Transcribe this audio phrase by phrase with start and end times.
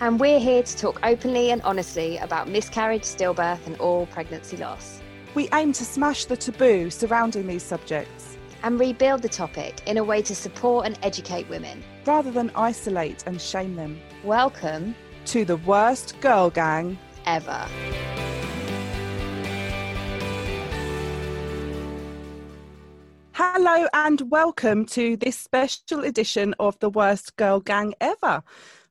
[0.00, 5.00] And we're here to talk openly and honestly about miscarriage, stillbirth, and all pregnancy loss.
[5.34, 10.04] We aim to smash the taboo surrounding these subjects and rebuild the topic in a
[10.04, 14.00] way to support and educate women rather than isolate and shame them.
[14.24, 17.64] Welcome to the worst girl gang ever.
[23.32, 28.42] Hello and welcome to this special edition of the Worst Girl Gang Ever.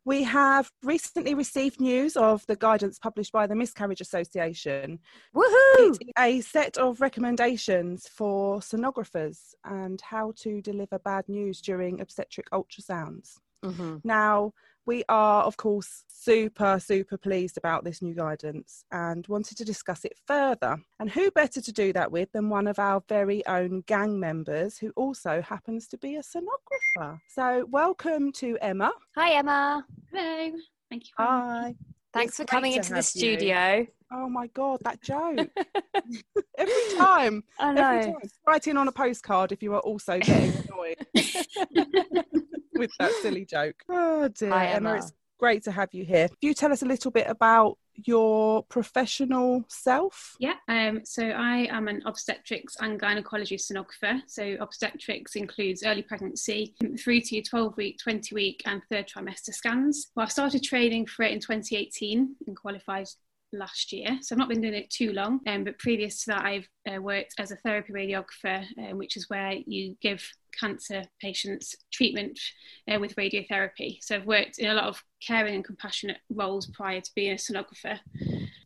[0.05, 4.99] We have recently received news of the guidance published by the Miscarriage Association.
[5.33, 5.97] Woohoo!
[6.19, 13.39] a set of recommendations for sonographers and how to deliver bad news during obstetric ultrasounds.
[13.63, 13.97] Mm-hmm.
[14.03, 14.53] Now,
[14.85, 20.05] we are, of course, super, super pleased about this new guidance and wanted to discuss
[20.05, 20.77] it further.
[20.99, 24.77] And who better to do that with than one of our very own gang members
[24.77, 27.19] who also happens to be a sonographer?
[27.29, 28.91] So, welcome to Emma.
[29.15, 29.85] Hi, Emma.
[30.11, 30.51] Hello.
[30.89, 31.13] Thank you.
[31.17, 31.75] Hi.
[32.13, 33.77] Thanks it's for coming into the studio.
[33.77, 33.87] You.
[34.15, 35.49] Oh my god, that joke!
[36.57, 37.89] every time, I know.
[37.89, 38.21] Every time.
[38.45, 40.97] Write in on a postcard if you are also getting annoyed
[42.77, 43.75] with that silly joke.
[43.89, 44.91] Oh dear, Hi, Emma.
[44.91, 44.97] Emma.
[44.99, 46.27] It's great to have you here.
[46.27, 50.35] Can you tell us a little bit about your professional self?
[50.39, 54.21] Yeah, um, so I am an obstetrics and gynecology sonographer.
[54.25, 60.11] So obstetrics includes early pregnancy through to 12 week, 20 week, and third trimester scans.
[60.15, 63.07] Well, I started training for it in 2018 and qualified
[63.53, 64.17] last year.
[64.21, 67.01] So I've not been doing it too long, um, but previous to that, I've uh,
[67.01, 70.27] worked as a therapy radiographer, um, which is where you give
[70.59, 72.39] cancer patients treatment
[72.91, 73.97] uh, with radiotherapy.
[74.01, 77.35] So I've worked in a lot of caring and compassionate roles prior to being a
[77.35, 77.99] sonographer.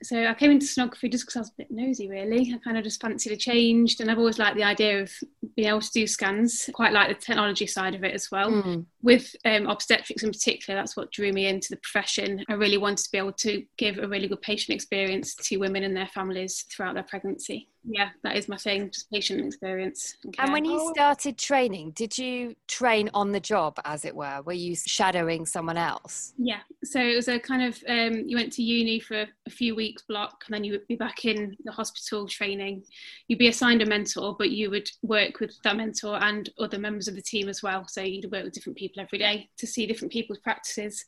[0.04, 2.54] So I came into sonography just because I was a bit nosy, really.
[2.54, 5.12] I kind of just fancied a change, and I've always liked the idea of
[5.56, 6.70] being able to do scans.
[6.74, 8.52] Quite like the technology side of it as well.
[8.52, 8.86] Mm.
[9.02, 12.44] With um, obstetrics in particular, that's what drew me into the profession.
[12.50, 15.84] I really wanted to be able to give a really good patient experience to women
[15.84, 20.18] and their families throughout their pregnancy yeah, that is my thing, just patient experience.
[20.24, 20.92] And, and when you oh.
[20.94, 24.42] started training, did you train on the job, as it were?
[24.46, 26.34] Were you shadowing someone else?
[26.38, 29.74] Yeah, so it was a kind of um, you went to uni for a few
[29.76, 32.84] weeks block, and then you would be back in the hospital training.
[33.28, 37.08] You'd be assigned a mentor, but you would work with that mentor and other members
[37.08, 37.88] of the team as well.
[37.88, 41.06] So you'd work with different people every day to see different people's practices.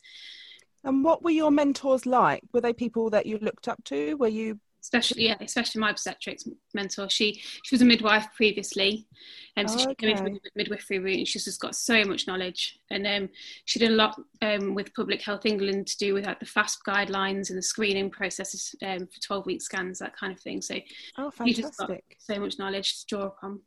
[0.83, 2.41] And what were your mentors like?
[2.53, 4.15] Were they people that you looked up to?
[4.15, 7.09] Were you especially yeah, especially my obstetrics mentor.
[7.09, 9.07] She she was a midwife previously,
[9.55, 10.07] and um, so oh, okay.
[10.07, 11.17] she came into the midwifery route.
[11.19, 13.29] And she's just got so much knowledge, and um,
[13.65, 16.79] she did a lot um, with Public Health England to do with like the FASP
[16.87, 20.61] guidelines and the screening processes um, for twelve week scans, that kind of thing.
[20.61, 20.75] So
[21.17, 21.47] oh, fantastic!
[21.47, 23.61] She just got so much knowledge to draw upon.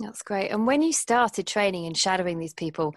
[0.00, 0.50] That's great.
[0.50, 2.94] And when you started training and shadowing these people,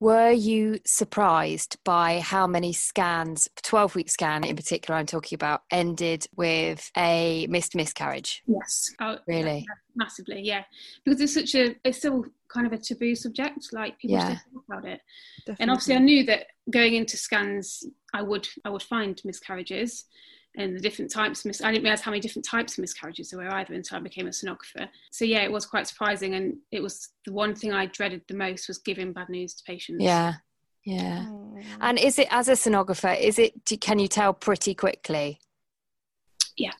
[0.00, 5.62] were you surprised by how many scans, 12 week scan in particular, I'm talking about,
[5.70, 8.42] ended with a missed miscarriage?
[8.46, 8.92] Yes.
[9.00, 9.66] Oh, really?
[9.68, 10.64] Yeah, massively, yeah.
[11.04, 13.72] Because it's such a, it's still kind of a taboo subject.
[13.72, 14.38] Like people yeah.
[14.52, 15.00] talk about it.
[15.40, 15.62] Definitely.
[15.62, 17.84] And obviously, I knew that going into scans,
[18.14, 20.04] I would, I would find miscarriages
[20.58, 21.44] and the different types.
[21.44, 24.00] Mis- I didn't realize how many different types of miscarriages there were either until I
[24.00, 24.88] became a sonographer.
[25.10, 28.34] So yeah, it was quite surprising, and it was the one thing I dreaded the
[28.34, 30.02] most was giving bad news to patients.
[30.02, 30.34] Yeah,
[30.84, 31.24] yeah.
[31.28, 31.58] Oh.
[31.80, 33.18] And is it as a sonographer?
[33.18, 33.54] Is it?
[33.80, 35.38] Can you tell pretty quickly?
[36.56, 36.72] Yeah.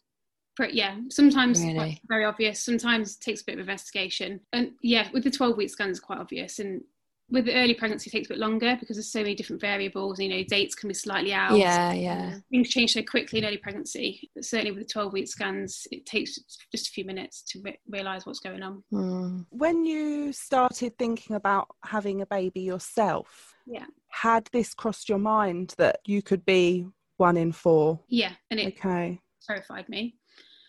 [0.73, 2.03] Yeah, sometimes really?
[2.09, 2.59] very obvious.
[2.59, 6.01] Sometimes it takes a bit of investigation, and yeah, with the twelve week scans, it's
[6.01, 6.59] quite obvious.
[6.59, 6.83] And
[7.31, 10.19] with the early pregnancy, it takes a bit longer because there's so many different variables.
[10.19, 11.57] You know, dates can be slightly out.
[11.57, 12.39] Yeah, yeah.
[12.51, 14.31] Things change so quickly in early pregnancy.
[14.35, 16.39] But certainly with the 12 week scans, it takes
[16.73, 18.83] just a few minutes to re- realise what's going on.
[18.93, 19.47] Mm.
[19.51, 25.75] When you started thinking about having a baby yourself, yeah, had this crossed your mind
[25.77, 26.87] that you could be
[27.19, 28.01] one in four?
[28.09, 29.21] Yeah, and it okay.
[29.47, 30.17] terrified me.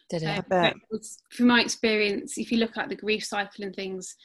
[0.10, 0.26] Did it?
[0.26, 0.76] Um, I bet.
[1.32, 4.16] From my experience, if you look at the grief cycle and things,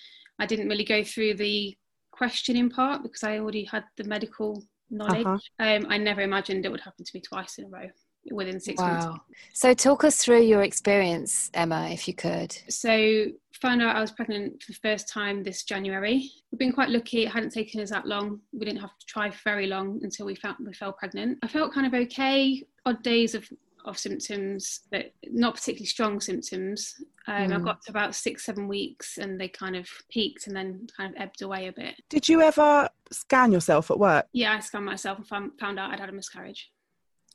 [0.40, 1.76] I didn't really go through the
[2.14, 5.26] questioning part because I already had the medical knowledge.
[5.26, 5.64] Uh-huh.
[5.64, 7.88] Um, I never imagined it would happen to me twice in a row
[8.32, 8.86] within six wow.
[8.92, 9.24] months.
[9.52, 12.56] So talk us through your experience, Emma, if you could.
[12.68, 13.26] So
[13.60, 16.30] found out I was pregnant for the first time this January.
[16.50, 18.40] We've been quite lucky; it hadn't taken us that long.
[18.52, 21.38] We didn't have to try very long until we found we fell pregnant.
[21.42, 22.62] I felt kind of okay.
[22.86, 23.48] Odd days of
[23.84, 26.94] of symptoms, but not particularly strong symptoms.
[27.26, 27.56] Um, mm.
[27.56, 31.14] I got to about six, seven weeks, and they kind of peaked and then kind
[31.14, 31.94] of ebbed away a bit.
[32.08, 34.26] Did you ever scan yourself at work?
[34.32, 36.70] Yeah, I scanned myself and found, found out I'd had a miscarriage.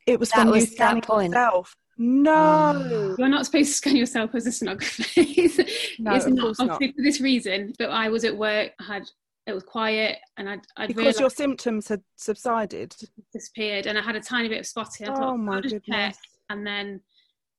[0.05, 1.75] It was that when was you scanned yourself.
[2.01, 3.15] No, oh.
[3.19, 5.05] you're not supposed to scan yourself as a sonographer.
[5.99, 6.81] no, it's not, not.
[6.81, 7.73] for this reason.
[7.77, 8.71] But I was at work.
[8.79, 9.03] I had
[9.49, 12.95] it was quiet, and I'd, I'd because your symptoms had subsided,
[13.33, 15.09] disappeared, and I had a tiny bit of spotting.
[15.09, 15.81] I oh thought, my goodness!
[15.87, 16.15] Check.
[16.49, 17.01] And then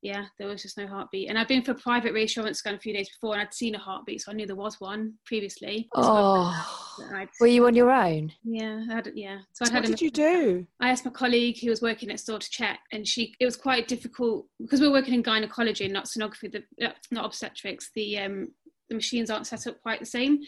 [0.02, 1.28] yeah, there was just no heartbeat.
[1.28, 3.78] And I'd been for private reassurance scan a few days before and I'd seen a
[3.78, 5.88] heartbeat, so I knew there was one previously.
[5.94, 6.98] Oh,
[7.40, 8.32] were you on your own?
[8.42, 9.40] Yeah, I had, yeah.
[9.52, 10.66] So, so what did you do?
[10.80, 13.34] I asked my colleague who was working next door to check, and she.
[13.40, 17.26] It was quite difficult because we are working in gynecology, not sonography, the, uh, not
[17.26, 17.90] obstetrics.
[17.94, 18.48] The um,
[18.88, 20.40] the machines aren't set up quite the same.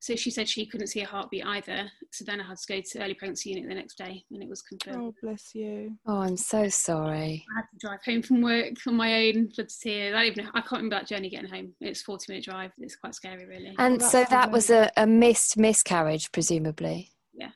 [0.00, 1.90] So she said she couldn't see a heartbeat either.
[2.12, 4.48] So then I had to go to early pregnancy unit the next day and it
[4.48, 4.96] was confirmed.
[5.02, 5.96] Oh, bless you.
[6.06, 7.44] Oh, I'm so sorry.
[7.52, 10.14] I had to drive home from work on my own, blood to tears.
[10.14, 11.74] I, even, I can't remember that journey getting home.
[11.80, 12.70] It's 40 minute drive.
[12.78, 13.74] It's quite scary, really.
[13.78, 17.10] And so that was a, a missed miscarriage, presumably?
[17.34, 17.50] Yeah.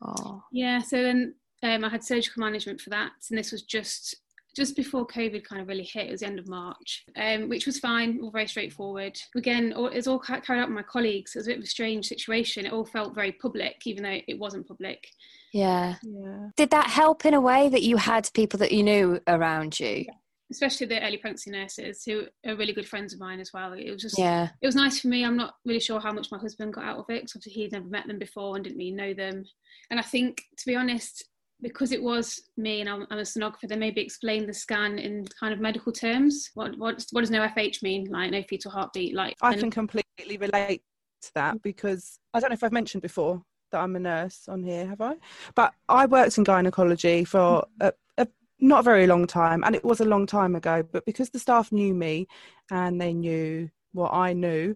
[0.00, 0.44] Oh.
[0.52, 1.34] Yeah, so then
[1.64, 3.10] um, I had surgical management for that.
[3.28, 4.16] And this was just
[4.54, 7.66] just before COVID kind of really hit, it was the end of March, um, which
[7.66, 9.18] was fine, all very straightforward.
[9.34, 11.34] Again, all, it was all carried out by my colleagues.
[11.34, 12.66] It was a bit of a strange situation.
[12.66, 15.08] It all felt very public, even though it wasn't public.
[15.52, 15.96] Yeah.
[16.02, 16.48] yeah.
[16.56, 20.04] Did that help in a way that you had people that you knew around you?
[20.06, 20.14] Yeah.
[20.50, 23.72] Especially the early pregnancy nurses, who are really good friends of mine as well.
[23.72, 25.24] It was just, yeah, it was nice for me.
[25.24, 27.86] I'm not really sure how much my husband got out of it because he'd never
[27.86, 29.46] met them before and didn't really know them.
[29.90, 31.24] And I think, to be honest,
[31.62, 35.24] because it was me and I'm, I'm, a sonographer, they maybe explain the scan in
[35.38, 36.50] kind of medical terms.
[36.54, 38.08] What what what does no FH mean?
[38.10, 39.14] Like no fetal heartbeat?
[39.14, 40.82] Like I can completely relate
[41.22, 44.62] to that because I don't know if I've mentioned before that I'm a nurse on
[44.62, 45.14] here, have I?
[45.54, 48.26] But I worked in gynecology for a, a
[48.58, 50.82] not a very long time, and it was a long time ago.
[50.82, 52.26] But because the staff knew me
[52.70, 54.74] and they knew what I knew,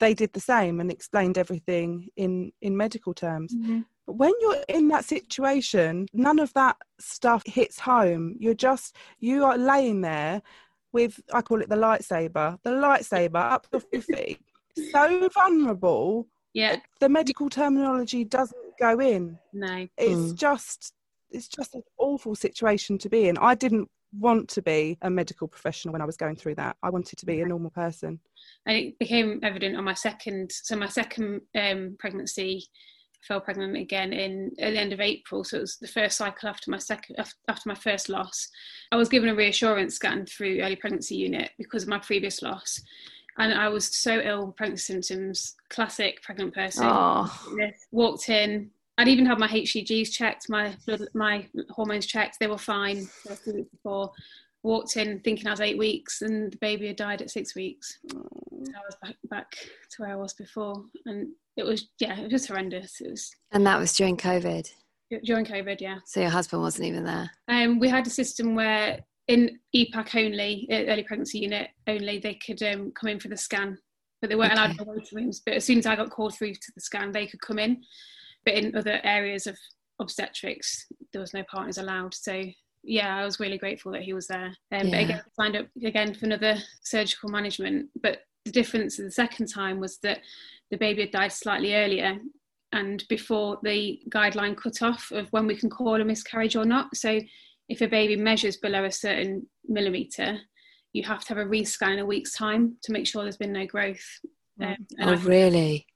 [0.00, 3.54] they did the same and explained everything in in medical terms.
[3.54, 8.36] Mm-hmm when you're in that situation, none of that stuff hits home.
[8.38, 10.42] You're just, you are laying there
[10.92, 14.40] with, I call it the lightsaber, the lightsaber up your feet,
[14.92, 16.26] so vulnerable.
[16.52, 16.76] Yeah.
[17.00, 19.38] The medical terminology doesn't go in.
[19.52, 19.88] No.
[19.96, 20.34] It's mm.
[20.34, 20.92] just,
[21.30, 23.38] it's just an awful situation to be in.
[23.38, 26.76] I didn't want to be a medical professional when I was going through that.
[26.82, 28.20] I wanted to be a normal person.
[28.66, 32.66] And it became evident on my second, so my second um, pregnancy,
[33.26, 35.44] fell pregnant again in at the end of April.
[35.44, 38.48] So it was the first cycle after my second after my first loss.
[38.92, 42.80] I was given a reassurance scan through early pregnancy unit because of my previous loss.
[43.38, 46.84] And I was so ill with pregnancy symptoms, classic pregnant person.
[46.86, 47.46] Oh.
[47.90, 48.70] Walked in.
[48.96, 52.38] I'd even had my HCGs checked, my blood, my hormones checked.
[52.38, 53.08] They were fine.
[53.28, 54.12] a few weeks before
[54.64, 57.98] walked in thinking I was eight weeks and the baby had died at six weeks.
[58.10, 60.84] So I was back back to where I was before.
[61.06, 63.00] And it was yeah, it was horrendous.
[63.00, 64.68] It was And that was during COVID.
[65.22, 65.98] During COVID, yeah.
[66.06, 67.30] So your husband wasn't even there.
[67.48, 72.62] Um we had a system where in EPAC only, early pregnancy unit only, they could
[72.62, 73.78] um, come in for the scan.
[74.20, 74.60] But they weren't okay.
[74.60, 75.42] allowed in the waiting rooms.
[75.44, 77.82] But as soon as I got called through to the scan, they could come in.
[78.44, 79.56] But in other areas of
[80.00, 82.14] obstetrics, there was no partners allowed.
[82.14, 82.44] So
[82.84, 84.54] yeah, I was really grateful that he was there.
[84.72, 84.90] Um, yeah.
[84.90, 87.88] But again, signed up again for another surgical management.
[88.02, 90.20] But the difference the second time was that
[90.70, 92.18] the baby had died slightly earlier
[92.72, 96.94] and before the guideline cut off of when we can call a miscarriage or not.
[96.96, 97.20] So
[97.68, 100.38] if a baby measures below a certain millimetre,
[100.92, 103.52] you have to have a rescan in a week's time to make sure there's been
[103.52, 104.04] no growth.
[104.60, 105.86] Um, oh, I, really?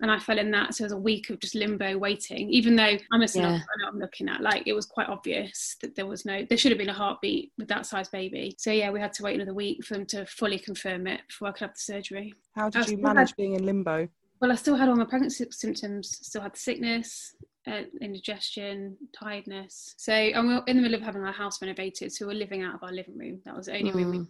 [0.00, 0.74] And I fell in that.
[0.74, 3.46] So it was a week of just limbo waiting, even though I'm a yeah.
[3.46, 4.40] I know I'm looking at.
[4.40, 7.52] Like it was quite obvious that there was no, there should have been a heartbeat
[7.58, 8.54] with that size baby.
[8.58, 11.48] So yeah, we had to wait another week for them to fully confirm it before
[11.48, 12.34] I could have the surgery.
[12.54, 14.08] How did you manage had, being in limbo?
[14.40, 17.34] Well, I still had all my pregnancy symptoms, still had the sickness,
[17.66, 19.94] uh, indigestion, tiredness.
[19.96, 22.82] So I'm in the middle of having our house renovated, so we're living out of
[22.82, 23.40] our living room.
[23.44, 23.94] That was the only mm.
[23.94, 24.28] room we mm.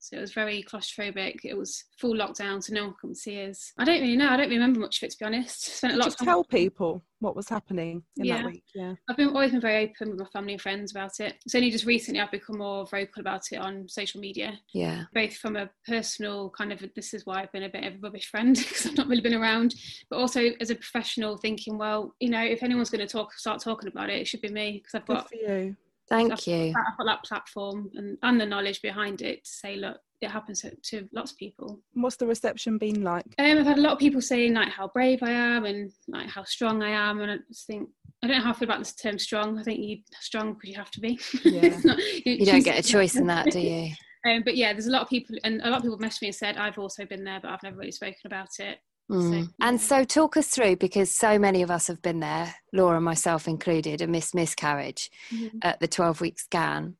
[0.00, 1.40] So it was very claustrophobic.
[1.44, 3.72] It was full lockdown, so no one could see us.
[3.78, 4.30] I don't really know.
[4.30, 5.76] I don't remember much of it to be honest.
[5.76, 6.04] Spent a lot.
[6.10, 8.38] Did you tell people what was happening in yeah.
[8.38, 8.64] that week?
[8.74, 11.36] Yeah, I've been always been very open with my family and friends about it.
[11.44, 14.58] It's only just recently I've become more vocal about it on social media.
[14.72, 17.94] Yeah, both from a personal kind of this is why I've been a bit of
[17.94, 19.74] a rubbish friend because I've not really been around,
[20.08, 23.60] but also as a professional thinking, well, you know, if anyone's going to talk, start
[23.60, 25.30] talking about it, it should be me because I've got.
[25.30, 25.76] Good for you
[26.10, 26.74] Thank I've, you.
[26.76, 30.60] I've got that platform and, and the knowledge behind it to say, look, it happens
[30.62, 31.80] to, to lots of people.
[31.94, 33.24] What's the reception been like?
[33.38, 36.28] Um, I've had a lot of people saying like how brave I am and like
[36.28, 37.88] how strong I am, and I just think
[38.22, 39.58] I don't know how I feel about this term strong.
[39.58, 41.18] I think you're strong because you have to be.
[41.44, 41.78] Yeah.
[41.84, 43.90] not, you, you don't get a choice in that, do you?
[44.26, 46.22] Um, but yeah, there's a lot of people, and a lot of people have messaged
[46.22, 48.78] me and said I've also been there, but I've never really spoken about it.
[49.10, 49.44] Mm.
[49.44, 53.00] So, and so, talk us through because so many of us have been there, Laura,
[53.00, 55.58] myself included, a miss miscarriage mm-hmm.
[55.62, 56.96] at the 12 week scan.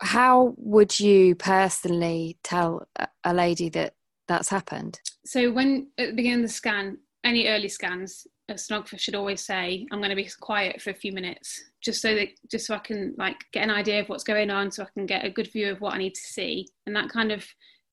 [0.00, 2.86] How would you personally tell
[3.24, 3.94] a lady that
[4.28, 5.00] that's happened?
[5.24, 9.44] So, when at the beginning of the scan, any early scans, a sonographer should always
[9.44, 12.76] say, "I'm going to be quiet for a few minutes, just so that just so
[12.76, 15.30] I can like get an idea of what's going on, so I can get a
[15.30, 17.44] good view of what I need to see." And that kind of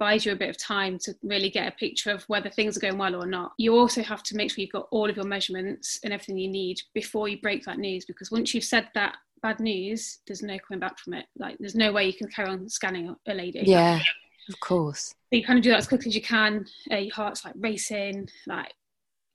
[0.03, 2.81] buys you a bit of time to really get a picture of whether things are
[2.81, 3.53] going well or not.
[3.57, 6.50] You also have to make sure you've got all of your measurements and everything you
[6.50, 10.57] need before you break that news because once you've said that bad news, there's no
[10.67, 11.27] coming back from it.
[11.39, 13.63] Like there's no way you can carry on scanning a lady.
[13.65, 14.01] Yeah,
[14.50, 15.07] of course.
[15.07, 16.65] So you kind of do that as quickly as you can.
[16.91, 18.74] Uh, your heart's like racing, like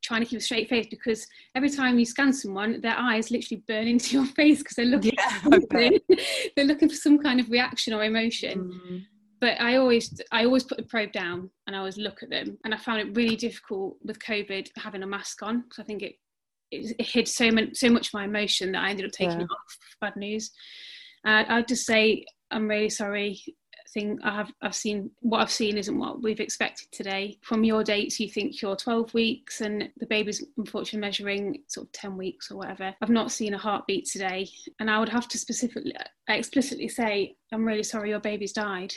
[0.02, 3.62] trying to keep a straight face because every time you scan someone, their eyes literally
[3.66, 5.90] burn into your face because they're looking, yeah,
[6.56, 8.70] they're looking for some kind of reaction or emotion.
[8.87, 9.06] Mm
[9.40, 12.59] but I always I always put the probe down and I always look at them.
[12.64, 16.02] And I found it really difficult with COVID having a mask on because I think
[16.02, 16.14] it,
[16.71, 19.40] it, it hid so much so much of my emotion that I ended up taking
[19.40, 19.45] yeah.
[19.45, 19.78] it off.
[20.00, 20.50] Bad news.
[21.26, 23.40] Uh, I'd just say I'm really sorry.
[23.95, 27.38] Thing I have I've seen what I've seen isn't what we've expected today.
[27.40, 31.92] From your dates, you think you're 12 weeks and the baby's unfortunately measuring sort of
[31.92, 32.95] 10 weeks or whatever.
[33.00, 34.47] I've not seen a heartbeat today,
[34.78, 35.95] and I would have to specifically
[36.28, 38.95] explicitly say I'm really sorry your baby's died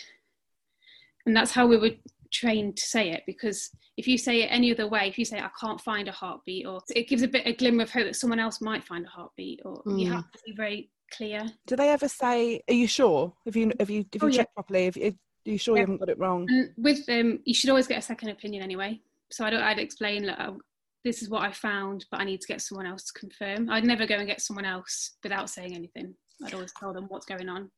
[1.25, 1.91] and that's how we were
[2.31, 5.37] trained to say it because if you say it any other way if you say
[5.37, 8.15] i can't find a heartbeat or it gives a bit a glimmer of hope that
[8.15, 9.99] someone else might find a heartbeat or mm.
[9.99, 11.45] you have to be very clear.
[11.67, 13.33] Do they ever say are you sure?
[13.45, 14.53] If you if you if you oh, check yeah.
[14.55, 14.85] properly?
[14.85, 15.81] If, if are you sure yeah.
[15.81, 16.45] you haven't got it wrong?
[16.49, 18.99] And with them um, you should always get a second opinion anyway.
[19.31, 20.59] So i don't i'd explain like oh,
[21.05, 23.69] this is what i found but i need to get someone else to confirm.
[23.69, 26.15] I'd never go and get someone else without saying anything.
[26.45, 27.69] I'd always tell them what's going on.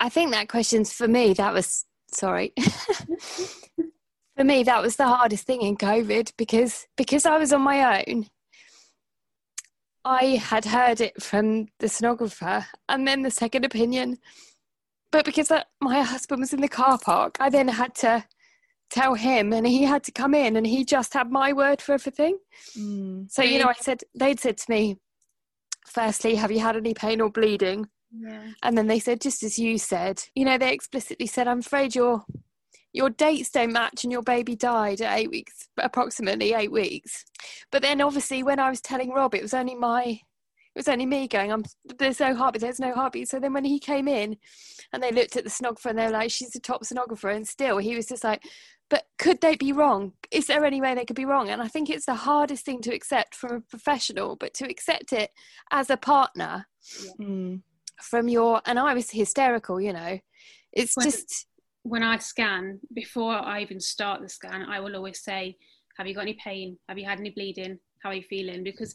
[0.00, 2.52] I think that question's for me that was sorry.
[4.36, 8.04] For me, that was the hardest thing in COVID because because I was on my
[8.06, 8.26] own.
[10.04, 14.18] I had heard it from the sonographer and then the second opinion.
[15.12, 18.24] But because my husband was in the car park, I then had to
[18.90, 21.92] tell him and he had to come in and he just had my word for
[21.92, 22.38] everything.
[22.76, 23.30] Mm.
[23.30, 24.98] So, you know, I said, they'd said to me,
[25.86, 27.88] firstly, have you had any pain or bleeding?
[28.12, 28.48] Yeah.
[28.62, 31.94] And then they said, just as you said, you know, they explicitly said, I'm afraid
[31.94, 32.24] your
[32.92, 37.24] your dates don't match and your baby died at eight weeks, approximately eight weeks.
[37.70, 40.20] But then obviously when I was telling Rob, it was only my
[40.74, 41.64] it was only me going, I'm
[41.98, 43.28] there's no heartbeat, there's no heartbeat.
[43.28, 44.36] So then when he came in
[44.92, 47.46] and they looked at the sonographer and they were like, She's the top sonographer and
[47.46, 48.42] still he was just like,
[48.88, 50.12] But could they be wrong?
[50.32, 51.48] Is there any way they could be wrong?
[51.48, 55.12] And I think it's the hardest thing to accept from a professional, but to accept
[55.12, 55.30] it
[55.70, 56.66] as a partner.
[57.04, 57.26] Yeah.
[57.26, 57.62] Mm
[58.02, 60.18] from your and I was hysterical, you know.
[60.72, 61.46] It's when, just
[61.82, 65.56] when I scan, before I even start the scan, I will always say,
[65.98, 66.78] Have you got any pain?
[66.88, 67.78] Have you had any bleeding?
[68.02, 68.64] How are you feeling?
[68.64, 68.94] Because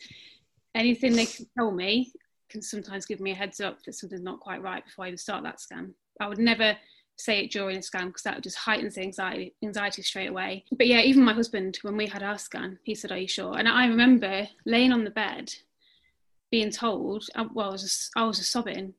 [0.73, 2.11] anything they can tell me
[2.49, 5.17] can sometimes give me a heads up that something's not quite right before I even
[5.17, 5.93] start that scan.
[6.19, 6.77] I would never
[7.17, 10.65] say it during a scan because that just heightens the anxiety anxiety straight away.
[10.71, 13.57] But yeah, even my husband, when we had our scan, he said, Are you sure?
[13.57, 15.53] And I remember laying on the bed
[16.55, 18.93] being told, uh, well, I was just, I was just sobbing,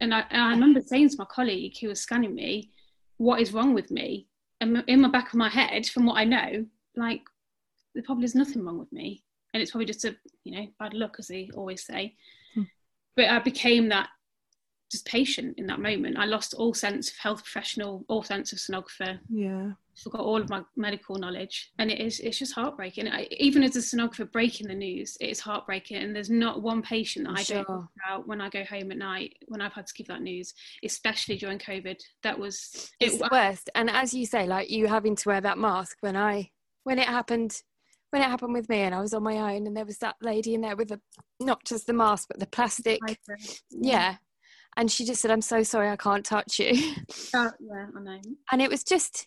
[0.00, 2.72] and I, and I remember saying to my colleague who was scanning me,
[3.18, 4.26] "What is wrong with me?"
[4.60, 7.22] And in my back of my head, from what I know, like
[7.94, 9.22] there probably is nothing wrong with me,
[9.54, 12.16] and it's probably just a you know bad luck, as they always say.
[12.54, 12.62] Hmm.
[13.14, 14.08] But I became that
[14.90, 16.18] just patient in that moment.
[16.18, 19.20] I lost all sense of health professional, all sense of sonographer.
[19.30, 19.74] Yeah.
[20.02, 23.08] Forgot all of my medical knowledge, and it is it's just heartbreaking.
[23.08, 25.96] I, even as a sonographer breaking the news, it is heartbreaking.
[25.96, 27.64] And there's not one patient that I sure.
[27.64, 30.52] don't about when I go home at night when I've had to give that news,
[30.84, 32.00] especially during COVID.
[32.22, 33.70] That was it's the worst.
[33.74, 36.50] And as you say, like you having to wear that mask when I
[36.84, 37.62] when it happened
[38.10, 40.14] when it happened with me and I was on my own and there was that
[40.22, 41.00] lady in there with the
[41.40, 43.00] not just the mask but the plastic
[43.70, 44.16] yeah
[44.76, 46.94] and she just said, "I'm so sorry, I can't touch you."
[47.34, 48.20] Uh, yeah, I know.
[48.52, 49.26] And it was just.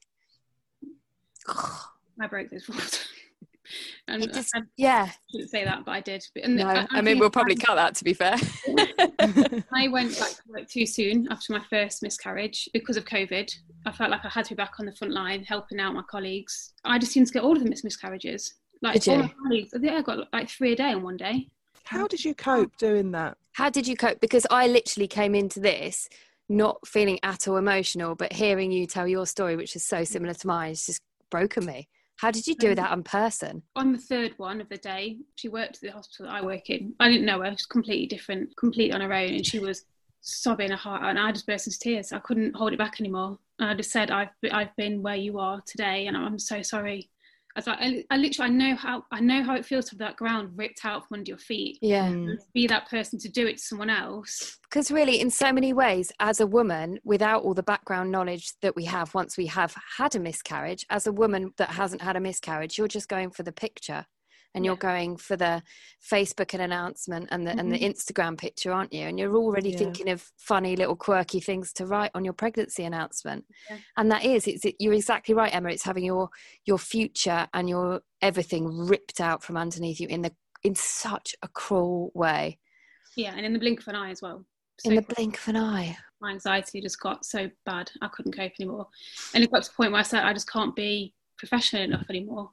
[2.21, 2.99] I broke this rules.
[4.07, 6.23] and just, I, yeah, didn't say that, but I did.
[6.33, 8.35] But, and no, I, I, mean we'll probably cut that to be fair.
[9.71, 13.51] I went back to work too soon after my first miscarriage because of COVID.
[13.85, 16.03] I felt like I had to be back on the front line helping out my
[16.09, 16.73] colleagues.
[16.83, 18.55] I just seemed to get all of the miscarriages.
[18.81, 19.13] Like did you?
[19.13, 21.49] all my colleagues, yeah, I got like three a day on one day.
[21.83, 23.37] How did you cope doing that?
[23.53, 24.19] How did you cope?
[24.19, 26.07] Because I literally came into this
[26.49, 30.33] not feeling at all emotional, but hearing you tell your story, which is so similar
[30.33, 31.87] to mine, it's just broken me.
[32.17, 33.63] How did you do Um, that in person?
[33.75, 36.69] On the third one of the day, she worked at the hospital that I work
[36.69, 36.93] in.
[36.99, 39.85] I didn't know her; she's completely different, completely on her own, and she was
[40.21, 41.11] sobbing her heart out.
[41.11, 42.11] And I just burst into tears.
[42.11, 43.39] I couldn't hold it back anymore.
[43.59, 47.09] And I just said, "I've I've been where you are today, and I'm so sorry."
[47.67, 49.91] I was like, I, I literally, I know how I know how it feels to
[49.91, 51.77] have that ground ripped out from under your feet.
[51.81, 52.13] Yeah.
[52.53, 54.57] Be that person to do it to someone else.
[54.63, 58.75] Because really, in so many ways, as a woman, without all the background knowledge that
[58.75, 62.21] we have once we have had a miscarriage, as a woman that hasn't had a
[62.21, 64.05] miscarriage, you're just going for the picture
[64.55, 65.61] and you're going for the
[66.11, 67.91] Facebook and announcement and the and the mm-hmm.
[67.91, 69.03] Instagram picture, aren't you?
[69.07, 69.77] And you're already Yeah.
[69.77, 73.45] thinking of funny little quirky things to write on your pregnancy announcement.
[73.69, 73.77] Yeah.
[73.97, 75.69] And that is, it's it, you're exactly right, Emma.
[75.69, 76.29] It's having your
[76.65, 81.47] your future and your everything ripped out from underneath you in the in such a
[81.47, 82.59] cruel way,
[83.15, 84.45] Yeah, and in the blink of an eye as well.
[84.83, 85.97] in the So blink of an eye.
[86.19, 88.87] my anxiety just got so bad I couldn't cope anymore,
[89.33, 92.05] and it got to the point where I said I just can't be professional enough
[92.09, 92.51] anymore.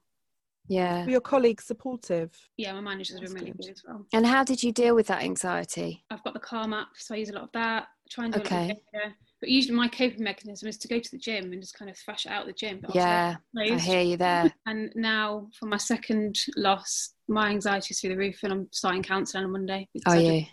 [0.68, 1.04] Yeah.
[1.04, 2.32] Were your colleagues supportive?
[2.56, 3.62] Yeah, my manager's That's been really good.
[3.62, 4.06] good as well.
[4.12, 6.04] And how did you deal with that anxiety?
[6.10, 7.86] I've got the Calm app, so I use a lot of that.
[8.10, 8.54] Try and do Okay.
[8.56, 9.14] a lot of yoga.
[9.40, 11.96] But usually my coping mechanism is to go to the gym and just kind of
[11.98, 12.80] thrash it out at the gym.
[12.82, 14.52] But Yeah, I hear you there.
[14.66, 19.02] And now for my second loss, my anxiety is through the roof, and I'm starting
[19.02, 19.88] counselling on Monday.
[19.92, 20.46] because Are I you?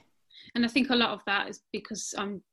[0.56, 2.44] and I think a lot of that is because I'm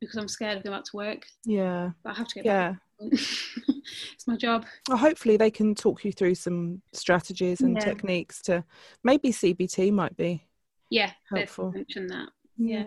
[0.00, 1.24] because I'm scared of going back to work.
[1.44, 1.90] Yeah.
[2.02, 2.70] But I have to get Yeah.
[2.72, 2.78] back.
[3.12, 4.66] it's my job.
[4.88, 7.84] Well, hopefully they can talk you through some strategies and Yeah.
[7.84, 8.64] techniques to
[9.02, 10.46] maybe CBT might be
[10.90, 11.72] Yeah, they've Helpful.
[11.72, 12.28] mentioned that.
[12.56, 12.84] Yeah.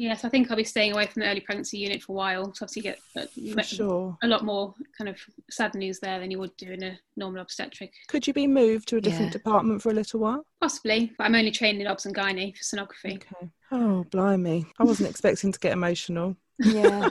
[0.00, 2.54] Yes, I think I'll be staying away from the early pregnancy unit for a while.
[2.54, 4.16] So obviously, you get uh, a, sure.
[4.22, 5.18] a lot more kind of
[5.50, 7.92] sad news there than you would do in a normal obstetric.
[8.06, 9.38] Could you be moved to a different Yeah.
[9.38, 10.46] department for a little while?
[10.60, 13.16] Possibly, but I'm only training in obs and gynae for sonography.
[13.16, 13.50] Okay.
[13.72, 14.66] Oh, blimey!
[14.78, 16.36] I wasn't expecting to get emotional.
[16.60, 17.08] Yeah.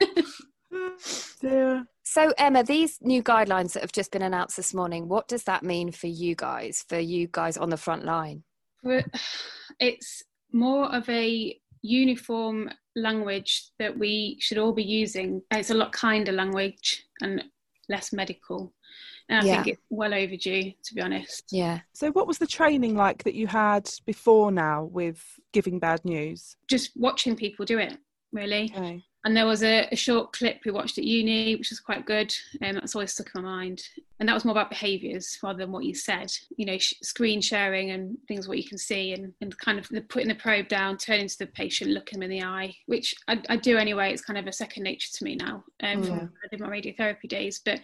[1.40, 1.86] Dear.
[2.02, 5.62] so, Emma, these new guidelines that have just been announced this morning, what does that
[5.62, 8.42] mean for you guys, for you guys on the front line?
[9.80, 10.22] It's
[10.52, 15.42] more of a uniform language that we should all be using.
[15.52, 17.44] It's a lot kinder language and
[17.88, 18.74] less medical.
[19.28, 19.54] And I Yeah.
[19.62, 21.44] think it's well overdue, to be honest.
[21.52, 21.80] Yeah.
[21.92, 25.22] So, what was the training like that you had before now with
[25.52, 26.56] giving bad news?
[26.66, 27.98] Just watching people do it,
[28.32, 28.72] really.
[28.74, 29.04] Okay.
[29.28, 32.34] And there was a, a short clip we watched at uni, which was quite good,
[32.62, 33.82] and that's always stuck in my mind.
[34.18, 36.32] And that was more about behaviours rather than what you said.
[36.56, 39.86] You know, sh- screen sharing and things what you can see, and, and kind of
[39.90, 43.14] the, putting the probe down, turning to the patient, looking them in the eye, which
[43.28, 44.14] I, I do anyway.
[44.14, 45.62] It's kind of a second nature to me now.
[45.82, 46.26] Um, Yeah.
[46.42, 47.80] I did my radiotherapy days, but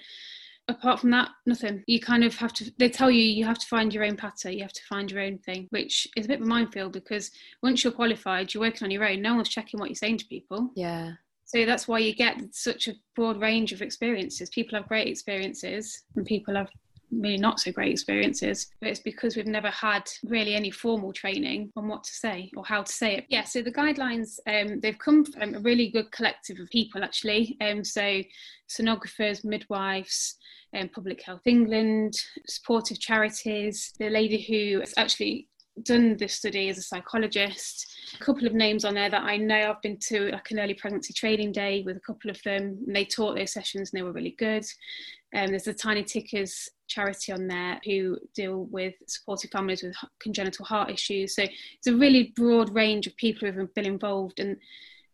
[0.68, 1.84] apart from that, nothing.
[1.86, 2.72] You kind of have to.
[2.78, 4.54] They tell you you have to find your own pattern.
[4.54, 7.30] You have to find your own thing, which is a bit of a minefield because
[7.62, 9.20] once you're qualified, you're working on your own.
[9.20, 10.70] No one's checking what you're saying to people.
[10.74, 11.12] Yeah.
[11.54, 14.50] So that's why you get such a broad range of experiences.
[14.50, 16.68] People have great experiences and people have
[17.12, 18.66] really not so great experiences.
[18.80, 22.64] But it's because we've never had really any formal training on what to say or
[22.64, 23.26] how to say it.
[23.28, 27.56] Yeah, so the guidelines, um, they've come from a really good collective of people actually.
[27.60, 28.20] Um, so
[28.68, 30.34] sonographers, midwives,
[30.76, 32.14] um, Public Health England,
[32.48, 35.46] supportive charities, the lady who has actually
[35.82, 37.86] done this study as a psychologist.
[38.20, 39.70] A couple of names on there that I know.
[39.70, 42.94] I've been to like an early pregnancy training day with a couple of them, and
[42.94, 44.64] they taught those sessions and they were really good.
[45.34, 50.64] Um, there's the Tiny Tickers charity on there who deal with supporting families with congenital
[50.64, 51.34] heart issues.
[51.34, 54.56] So it's a really broad range of people who have been involved and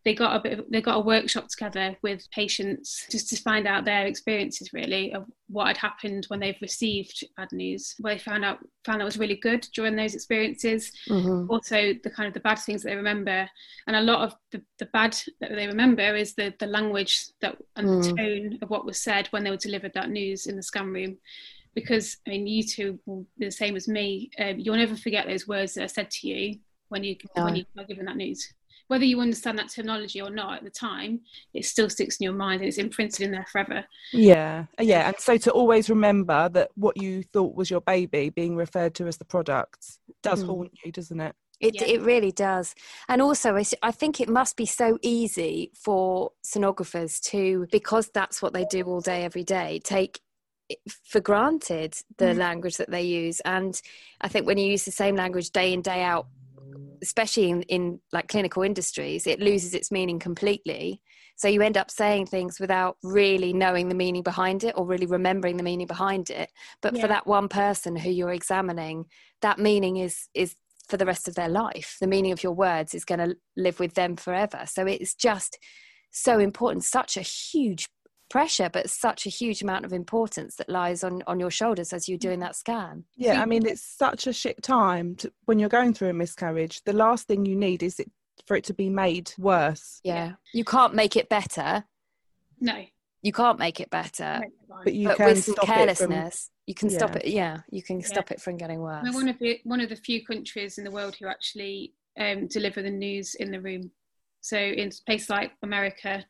[0.04, 3.66] they got a bit of, they got a workshop together with patients just to find
[3.66, 7.94] out their experiences really of what had happened when they've received bad news.
[8.00, 10.90] Where they found out found that was really good during those experiences.
[11.08, 11.48] Mhm.
[11.50, 13.48] also the kind of the bad things that they remember.
[13.86, 17.56] And a lot of the, the bad that they remember is the the language that
[17.76, 18.16] and the Mm.
[18.16, 21.18] tone of what was said when they were delivered that news in the scan room.
[21.74, 24.30] Because i mean you two will be the same as me.
[24.38, 26.58] Um, you'll never forget those words that are said to you
[26.88, 28.52] when you when you are given that news
[28.90, 31.20] whether you understand that terminology or not at the time
[31.54, 35.06] it still sticks in your mind and it's imprinted in there forever Yeah, uh, yeah.
[35.06, 39.06] And so to always remember that what you thought was your baby being referred to
[39.06, 40.46] as the product does Mm.
[40.46, 41.36] haunt you, doesn't it?
[41.60, 41.84] It, yeah.
[41.84, 42.74] it really does.
[43.08, 48.54] And also, I think it must be so easy for sonographers to, because that's what
[48.54, 50.20] they do all day, every day, take
[51.04, 52.36] for granted the mm.
[52.36, 53.40] language that they use.
[53.40, 53.80] And
[54.20, 56.26] I think when you use the same language day in, day out,
[57.02, 61.00] especially in, in like clinical industries, it loses its meaning completely.
[61.36, 65.06] So you end up saying things without really knowing the meaning behind it or really
[65.06, 66.50] remembering the meaning behind it.
[66.82, 67.00] But yeah.
[67.00, 69.06] for that one person who you're examining,
[69.40, 70.54] that meaning is is
[70.88, 71.96] for the rest of their life.
[72.00, 74.64] The meaning of your words is going to live with them forever.
[74.66, 75.58] So it's just
[76.10, 77.88] so important, such a huge
[78.30, 82.08] pressure, but such a huge amount of importance that lies on, on your shoulders as
[82.08, 83.04] you're doing that scan.
[83.16, 86.80] Yeah, I mean, it's such a shit time to, when you're going through a miscarriage.
[86.84, 88.10] The last thing you need is it,
[88.46, 90.00] for it to be made worse.
[90.04, 90.32] Yeah.
[90.54, 91.84] You can't make it better.
[92.60, 92.84] No.
[93.22, 94.40] You can't make it better.
[94.84, 96.96] But you but can with some carelessness, from, you can yeah.
[96.96, 97.26] stop it.
[97.26, 99.04] Yeah, you can stop it from getting worse.
[99.04, 102.46] We're one of the one of the few countries in the world who actually um,
[102.46, 103.90] deliver the news in the room.
[104.40, 106.24] So in places like America,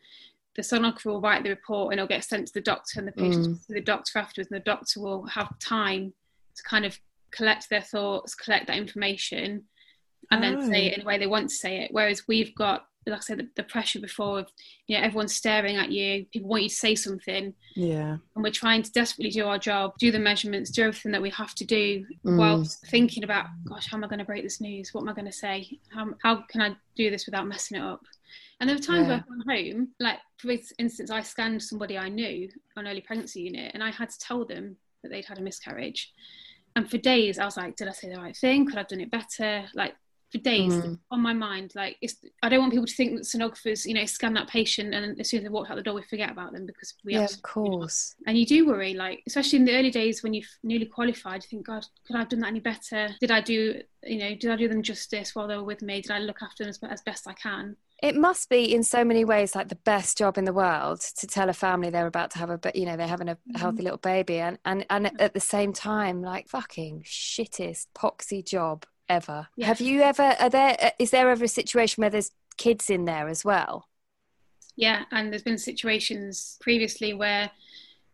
[0.56, 3.12] the sonographer will write the report and it'll get sent to the doctor, and the
[3.12, 3.66] patient mm.
[3.66, 6.12] to the doctor afterwards, and the doctor will have time
[6.56, 6.98] to kind of
[7.30, 9.64] collect their thoughts, collect that information,
[10.30, 10.60] and oh.
[10.60, 11.90] then say it in the way they want to say it.
[11.92, 14.52] Whereas we've got like I said, the, the, pressure before of,
[14.86, 17.54] you know, everyone's staring at you, people want you to say something.
[17.74, 18.18] Yeah.
[18.34, 21.30] And we're trying to desperately do our job, do the measurements, do everything that we
[21.30, 22.36] have to do mm.
[22.36, 24.92] whilst thinking about, gosh, how am I going to break this news?
[24.92, 25.78] What am I going to say?
[25.88, 28.02] How, how can I do this without messing it up?
[28.60, 29.08] And there were times yeah.
[29.08, 33.40] where I've gone home, like for instance, I scanned somebody I knew on early pregnancy
[33.40, 36.12] unit and I had to tell them that they'd had a miscarriage.
[36.76, 38.66] And for days I was like, did I say the right thing?
[38.66, 39.64] Could I have done it better?
[39.74, 39.94] Like
[40.30, 40.98] for days mm.
[41.10, 41.72] on my mind.
[41.74, 41.96] Like,
[42.42, 45.28] I don't want people to think that sonographers, you know, scan that patient and as
[45.28, 47.42] soon as they walk out the door, we forget about them because we yeah, of
[47.42, 48.14] course.
[48.26, 51.48] And you do worry, like, especially in the early days when you've newly qualified, you
[51.48, 53.08] think, God, could I have done that any better?
[53.20, 56.00] Did I do, you know, did I do them justice while they were with me?
[56.00, 57.76] Did I look after them as, as best I can?
[58.02, 61.26] It must be in so many ways like the best job in the world to
[61.26, 63.58] tell a family they're about to have a, but you know, they're having a mm-hmm.
[63.58, 68.86] healthy little baby, and and and at the same time, like fucking shittest poxy job
[69.08, 69.48] ever.
[69.56, 69.66] Yeah.
[69.66, 70.34] Have you ever?
[70.40, 70.76] Are there?
[70.80, 73.86] Uh, there ever a situation where there's kids in there as well?
[74.76, 77.50] Yeah, and there's been situations previously where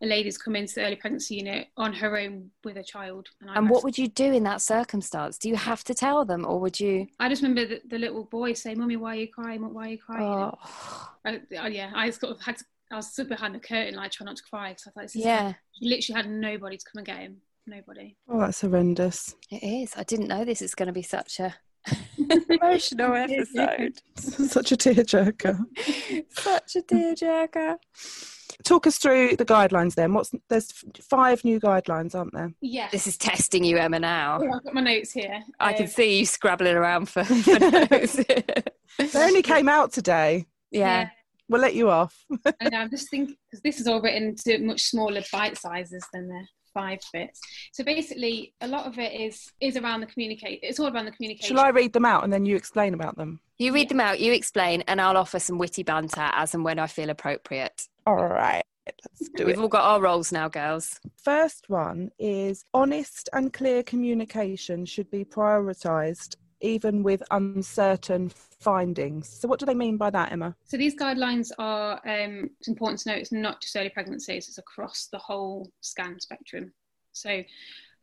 [0.02, 3.28] a lady's come into the early pregnancy unit on her own with a child.
[3.40, 5.38] And, and what would you do in that circumstance?
[5.38, 7.06] Do you have to tell them, or would you?
[7.18, 9.62] I just remember the, the little boy saying, "Mummy, why are you crying?
[9.72, 11.10] Why are you crying?" Oh.
[11.24, 12.64] I, oh, yeah, I sort of had to.
[12.92, 15.54] I was stood behind the curtain, like try not to cry, because I thought, "Yeah."
[15.72, 18.16] He literally had nobody to come and get him nobody.
[18.28, 19.34] Oh, that's horrendous.
[19.50, 19.92] It is.
[19.96, 21.54] I didn't know this is going to be such a
[22.48, 24.00] emotional episode.
[24.16, 25.58] such a tearjerker.
[26.30, 27.76] such a tearjerker.
[28.64, 30.12] Talk us through the guidelines then.
[30.14, 32.52] What's there's five new guidelines, aren't there?
[32.60, 32.88] Yeah.
[32.90, 33.98] This is testing you, Emma.
[33.98, 35.42] Now I've got my notes here.
[35.60, 38.14] I um, can see you scrabbling around for, for notes.
[38.16, 40.46] they only came out today.
[40.70, 41.00] Yeah.
[41.00, 41.08] yeah.
[41.48, 42.24] We'll let you off.
[42.60, 46.28] and I'm just thinking because this is all written to much smaller bite sizes than
[46.28, 47.40] the five bits.
[47.72, 50.60] So basically, a lot of it is is around the communicate.
[50.62, 51.56] It's all around the communication.
[51.56, 53.40] Shall I read them out and then you explain about them?
[53.58, 53.88] You read yeah.
[53.88, 57.08] them out, you explain, and I'll offer some witty banter as and when I feel
[57.08, 57.88] appropriate.
[58.06, 58.62] All right.
[58.86, 59.46] Let's do it.
[59.46, 59.60] We've it.
[59.60, 61.00] all got our roles now, girls.
[61.16, 69.28] First one is honest and clear communication should be prioritised even with uncertain findings.
[69.28, 70.54] So, what do they mean by that, Emma?
[70.64, 74.58] So, these guidelines are um, it's important to note it's not just early pregnancies, it's
[74.58, 76.72] across the whole scan spectrum.
[77.12, 77.42] So,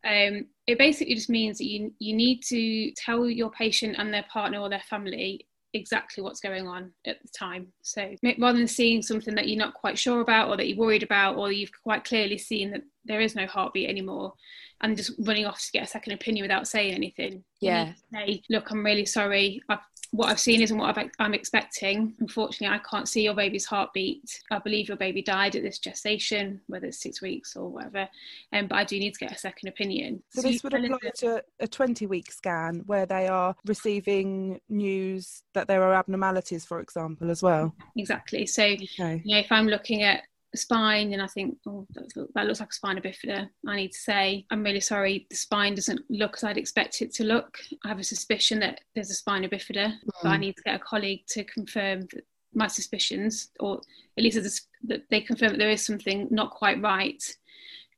[0.05, 4.25] um, it basically just means that you, you need to tell your patient and their
[4.31, 7.67] partner or their family exactly what's going on at the time.
[7.81, 11.03] So rather than seeing something that you're not quite sure about or that you're worried
[11.03, 14.33] about or you've quite clearly seen that there is no heartbeat anymore
[14.81, 17.43] and just running off to get a second opinion without saying anything.
[17.61, 17.93] Yeah.
[18.11, 19.61] Say, look, I'm really sorry.
[19.69, 19.79] I've
[20.13, 22.13] what I've seen isn't what i am expecting.
[22.19, 24.43] Unfortunately, I can't see your baby's heartbeat.
[24.51, 28.07] I believe your baby died at this gestation, whether it's six weeks or whatever.
[28.53, 30.21] Um, but I do need to get a second opinion.
[30.29, 35.41] So, so this would apply to a 20 week scan where they are receiving news
[35.55, 37.73] that there are abnormalities, for example, as well.
[37.95, 38.45] Exactly.
[38.45, 39.19] So, okay.
[39.25, 40.21] you know, if I'm looking at
[40.57, 41.87] spine and I think, oh,
[42.35, 43.49] that looks like a spina bifida.
[43.67, 47.13] I need to say, I'm really sorry, the spine doesn't look as I'd expect it
[47.15, 47.57] to look.
[47.83, 49.99] I have a suspicion that there's a spina bifida, mm.
[50.21, 50.41] but I mm.
[50.41, 52.07] need to get a colleague to confirm
[52.53, 53.81] my suspicions, or
[54.17, 57.23] at least that they confirm that there is something not quite right.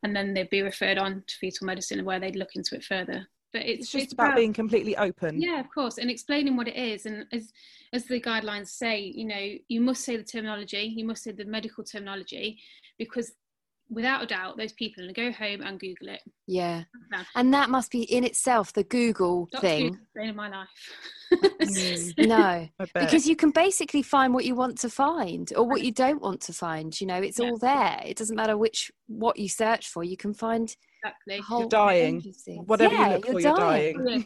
[0.03, 3.27] And then they'd be referred on to fetal medicine where they'd look into it further
[3.55, 6.57] but it's, it's just it's about, about, being completely open yeah of course and explaining
[6.57, 7.53] what it is and as
[7.93, 11.45] as the guidelines say you know you must say the terminology you must say the
[11.45, 12.59] medical terminology
[12.99, 13.31] because
[13.89, 16.21] without a doubt, those people are going to go home and Google it.
[16.47, 16.83] Yeah.
[17.35, 19.61] And that must be in itself the Google Dr.
[19.61, 19.99] thing.
[20.15, 20.69] in my life.
[21.31, 25.91] mm, no, because you can basically find what you want to find or what you
[25.91, 26.99] don't want to find.
[26.99, 27.49] You know, it's yeah.
[27.49, 28.01] all there.
[28.03, 30.03] It doesn't matter which what you search for.
[30.03, 31.41] You can find exactly.
[31.49, 32.33] You're dying.
[32.65, 33.95] Whatever oh, yeah, you look for, you're dying.
[33.95, 34.25] You're dying.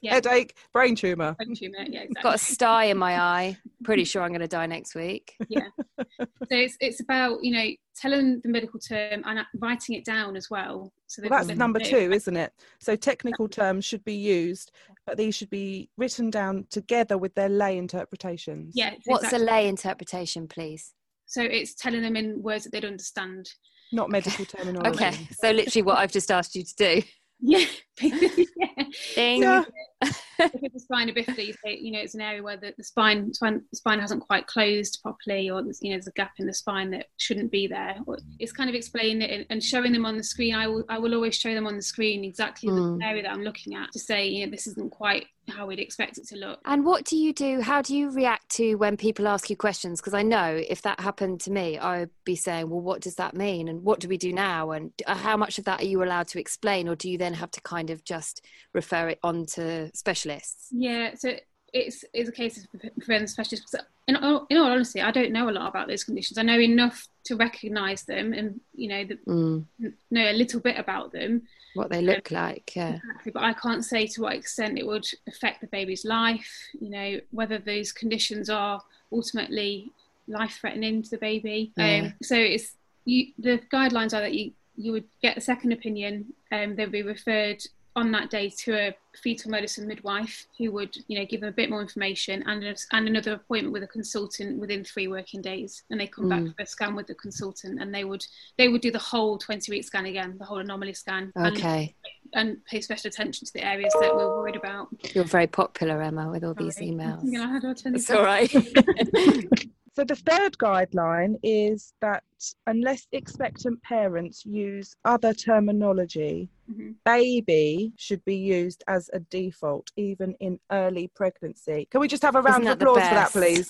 [0.00, 0.14] yeah.
[0.14, 1.34] Headache, brain tumor.
[1.34, 1.78] Brain tumor.
[1.78, 2.22] Yeah, exactly.
[2.22, 3.58] Got a sty in my eye.
[3.84, 5.36] Pretty sure I'm going to die next week.
[5.48, 5.68] Yeah.
[5.98, 10.50] So it's it's about you know telling the medical term and writing it down as
[10.50, 10.92] well.
[11.06, 12.52] So well, that's number two, isn't it?
[12.78, 14.72] So technical terms should be used,
[15.06, 18.72] but these should be written down together with their lay interpretations.
[18.74, 18.94] Yeah.
[19.06, 19.48] What's exactly.
[19.48, 20.94] a lay interpretation, please?
[21.26, 23.50] So it's telling them in words that they'd understand.
[23.92, 24.90] Not medical terminology.
[24.90, 25.28] okay.
[25.40, 27.02] So literally what I've just asked you to do.
[27.38, 27.66] Yeah.
[28.00, 28.84] yeah.
[29.14, 29.42] Ding.
[30.38, 30.48] Yeah.
[30.52, 33.32] because the spina bifida, you say, you know, it's an area where the, the spine,
[33.32, 36.54] spine, spine hasn't quite closed properly, or there's, you know, there's a gap in the
[36.54, 37.96] spine that shouldn't be there.
[38.38, 40.54] It's kind of explaining it and showing them on the screen.
[40.54, 42.98] I will, I will always show them on the screen exactly mm.
[42.98, 45.78] the area that I'm looking at to say, you know, this isn't quite how we'd
[45.78, 46.60] expect it to look.
[46.64, 47.60] And what do you do?
[47.60, 50.00] How do you react to when people ask you questions?
[50.00, 53.34] Because I know if that happened to me, I'd be saying, well, what does that
[53.34, 53.68] mean?
[53.68, 54.72] And what do we do now?
[54.72, 56.88] And uh, how much of that are you allowed to explain?
[56.88, 59.90] Or do you then have to kind of just refer it on to
[60.26, 60.68] specialists?
[60.72, 61.34] Yeah, so
[61.72, 63.74] it's, it's a case of preventive specialists.
[64.08, 66.38] In all, in all honesty, I don't know a lot about those conditions.
[66.38, 69.64] I know enough to recognise them and, you know, the, mm.
[70.10, 71.42] know a little bit about them
[71.74, 74.86] what they look um, like yeah exactly, but i can't say to what extent it
[74.86, 78.80] would affect the baby's life you know whether those conditions are
[79.12, 79.92] ultimately
[80.26, 82.04] life threatening to the baby yeah.
[82.04, 86.32] um, so it's you the guidelines are that you you would get a second opinion
[86.50, 87.62] and um, they'll be referred
[87.96, 91.52] on that day to a fetal medicine midwife who would, you know, give them a
[91.52, 95.82] bit more information and, a, and another appointment with a consultant within three working days.
[95.90, 96.28] And they come mm.
[96.28, 98.24] back for a scan with the consultant and they would
[98.58, 101.32] they would do the whole 20 week scan again, the whole anomaly scan.
[101.36, 101.94] Okay.
[102.34, 104.88] And, and pay special attention to the areas that we're worried about.
[105.14, 106.64] You're very popular, Emma, with all Sorry.
[106.64, 107.22] these emails.
[107.96, 108.52] It's all right.
[109.96, 112.22] So the third guideline is that
[112.66, 116.90] unless expectant parents use other terminology, mm-hmm.
[117.06, 121.88] baby should be used as a default, even in early pregnancy.
[121.90, 123.66] Can we just have a round of applause for that, please?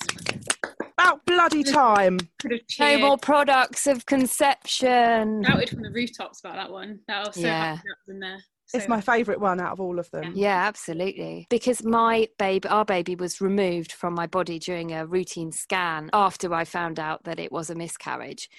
[0.97, 2.19] About bloody time.
[2.77, 5.45] No more products of conception.
[5.45, 6.99] Shouted from the rooftops about that one.
[7.07, 7.75] That was so yeah.
[7.75, 8.39] happy that was in there.
[8.67, 8.77] So.
[8.77, 10.33] It's my favourite one out of all of them.
[10.35, 11.47] Yeah, absolutely.
[11.49, 16.53] Because my baby, our baby, was removed from my body during a routine scan after
[16.53, 18.49] I found out that it was a miscarriage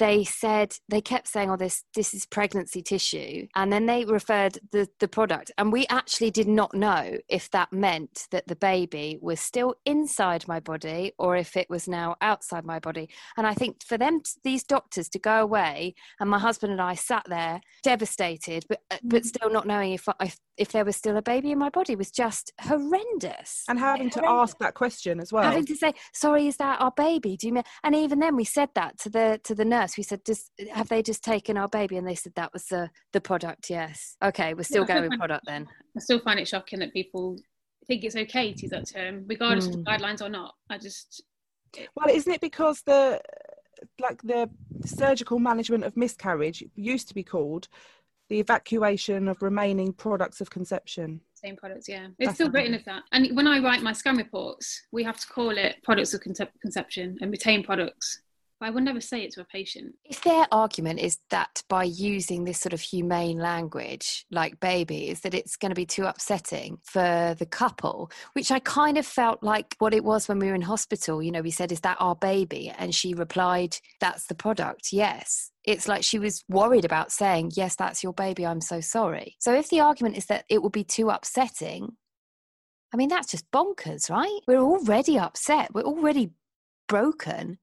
[0.00, 3.46] they said they kept saying oh this this is pregnancy tissue.
[3.54, 5.52] And then they referred the the product.
[5.58, 10.48] And we actually did not know if that meant that the baby was still inside
[10.48, 13.08] my body or if it was now outside my body.
[13.36, 16.94] And i think for them these doctors to go away and my husband and i
[16.94, 19.26] sat there devastated but uh, but mm.
[19.26, 22.10] still not knowing if if, if there was still a baby in my body was
[22.10, 23.64] just horrendous.
[23.68, 24.22] And having horrendous.
[24.22, 25.44] to ask that question as well.
[25.44, 27.36] Having to say sorry is that our baby?
[27.36, 30.02] Do you mean and even then we said that to the to the nurse we
[30.02, 31.96] said just have they just taken our baby?
[31.96, 34.16] And they said that was the the product yes.
[34.22, 35.66] Okay we're still going with product then.
[35.96, 37.36] i still find it shocking that people
[37.86, 39.74] think it's okay to use that term regardless mm.
[39.74, 40.02] of the hmm.
[40.02, 40.54] guidelines or not.
[40.68, 41.22] I just
[41.96, 43.20] well isn't it because the
[44.00, 44.48] like the
[44.84, 47.68] surgical management of miscarriage used to be called
[48.28, 51.20] the evacuation of remaining products of conception?
[51.34, 52.06] Same products yeah.
[52.18, 53.02] It's That's still written as that.
[53.12, 57.16] And when i write my scan reports we have to call it products of conception
[57.20, 58.20] and retain products
[58.60, 59.94] but I would never say it to a patient.
[60.04, 65.20] If their argument is that by using this sort of humane language, like baby, is
[65.20, 69.42] that it's going to be too upsetting for the couple, which I kind of felt
[69.42, 71.22] like what it was when we were in hospital.
[71.22, 72.72] You know, we said, Is that our baby?
[72.76, 75.50] And she replied, That's the product, yes.
[75.64, 79.36] It's like she was worried about saying, Yes, that's your baby, I'm so sorry.
[79.40, 81.96] So if the argument is that it would be too upsetting,
[82.92, 84.40] I mean, that's just bonkers, right?
[84.46, 85.72] We're already upset.
[85.72, 86.32] We're already
[86.88, 87.58] broken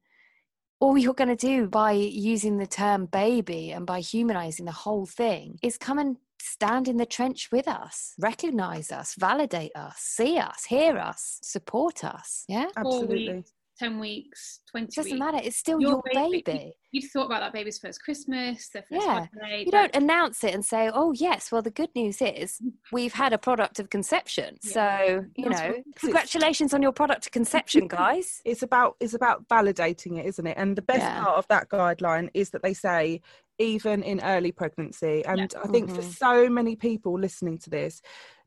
[0.80, 5.06] all you're going to do by using the term baby and by humanizing the whole
[5.06, 10.38] thing is come and stand in the trench with us, recognize us, validate us, see
[10.38, 12.46] us, hear us, support us.
[12.48, 13.44] Yeah, absolutely.
[13.80, 15.20] 10 weeks, 20 it doesn't weeks.
[15.20, 15.40] matter.
[15.44, 16.42] It's still your, your baby.
[16.42, 16.74] baby.
[16.92, 19.28] You, you, thought about that baby's first Christmas, their first yeah.
[19.32, 22.60] Holiday, you don't announce it and say, oh, yes, well, the good news is
[22.92, 24.58] we've had a product of conception.
[24.64, 24.72] Yeah.
[24.72, 28.42] So, you That's know, congratulations on your product of conception, guys.
[28.46, 30.58] It's about, it's about validating it, isn't it?
[30.58, 31.24] And the best yeah.
[31.24, 33.22] part of that guideline is that they say,
[33.60, 35.26] even in early pregnancy.
[35.26, 35.96] And I think mm-hmm.
[35.96, 38.02] for so many people listening to this,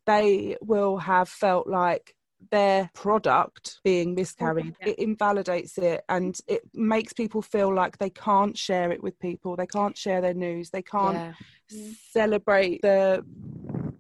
[0.07, 2.15] they will have felt like
[2.51, 4.75] their product being miscarried.
[4.81, 4.89] yeah.
[4.89, 9.57] It invalidates it and it makes people feel like they can't share it with people.
[9.57, 10.71] They can't share their news.
[10.71, 11.33] They can't Yeah.
[12.13, 13.25] celebrate the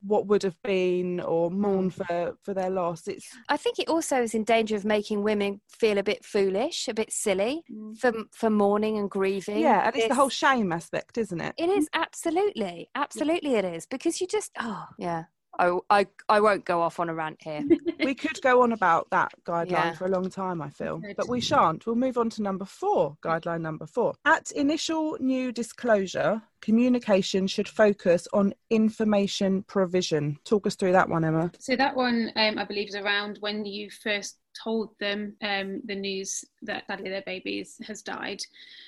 [0.02, 1.92] what would have been or mourn Mm.
[1.92, 3.06] for for their loss.
[3.06, 6.88] It's I think it also is in danger of making women feel a bit foolish,
[6.88, 7.96] a bit silly Mm.
[7.98, 9.58] for for mourning and grieving.
[9.58, 11.54] yeah, and it's the whole shame aspect, isn't it?
[11.58, 15.24] It is absolutely, absolutely, it is because you just oh yeah.
[15.60, 17.62] I, I, I won't go off on a rant here.
[18.04, 19.92] we could go on about that guideline Yeah.
[19.92, 21.84] for a long time, I feel, but we shan't.
[21.84, 24.14] We'll move on to number four, guideline number four.
[24.24, 30.38] At initial new disclosure, communication should focus on information provision.
[30.44, 31.50] Talk us through that one, Emma.
[31.58, 35.94] So that one, um, I believe, is around when you first told them um, the
[35.94, 38.42] news that sadly their baby has died.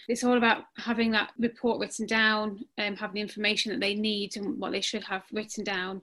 [0.09, 4.37] It's all about having that report written down, um, having the information that they need
[4.37, 6.03] and what they should have written down.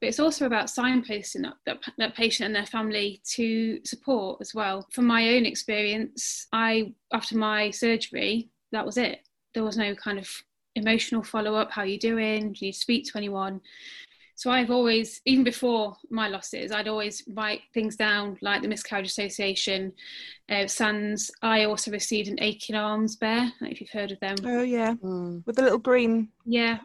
[0.00, 4.54] But it's also about signposting that, that, that patient and their family to support as
[4.54, 4.86] well.
[4.92, 9.20] From my own experience, I after my surgery, that was it.
[9.54, 10.28] There was no kind of
[10.74, 11.70] emotional follow up.
[11.70, 12.52] How are you doing?
[12.52, 13.62] Do you speak to anyone?
[14.38, 19.06] So I've always, even before my losses, I'd always write things down like the Miscarriage
[19.06, 19.94] Association,
[20.50, 21.30] uh, Sands.
[21.40, 24.36] I also received an Aching Arms bear, I don't know if you've heard of them.
[24.44, 25.42] Oh yeah, Mm.
[25.46, 26.28] with the little green.
[26.44, 26.80] Yeah,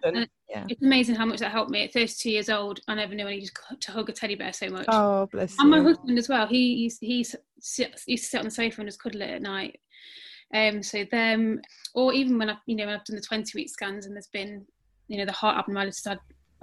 [0.50, 0.66] Yeah.
[0.70, 1.84] it's amazing how much that helped me.
[1.84, 4.70] At 32 years old, I never knew I needed to hug a teddy bear so
[4.70, 4.86] much.
[4.88, 5.84] Oh bless and my you.
[5.84, 6.48] husband as well.
[6.48, 9.24] He used, he used to sit, used to sit on the sofa and just cuddle
[9.24, 9.78] it at night.
[10.54, 11.60] Um, so them,
[11.96, 14.28] or even when I, you know, when I've done the 20 week scans and there's
[14.28, 14.66] been,
[15.10, 16.18] you know, the heart abnormalities, I'd,